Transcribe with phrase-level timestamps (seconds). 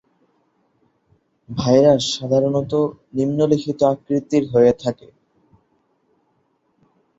[1.49, 2.73] Virus সাধারণত
[3.13, 5.07] নিম্ন লিখিত আকৃতির হয়ে থাকে।